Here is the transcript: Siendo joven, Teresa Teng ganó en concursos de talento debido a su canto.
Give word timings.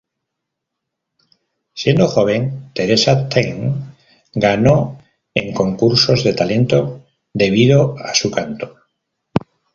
Siendo 1.81 2.07
joven, 2.07 2.71
Teresa 2.73 3.29
Teng 3.29 3.93
ganó 4.33 4.97
en 5.35 5.53
concursos 5.53 6.23
de 6.23 6.33
talento 6.33 7.05
debido 7.31 7.95
a 7.99 8.15
su 8.15 8.31
canto. 8.31 8.77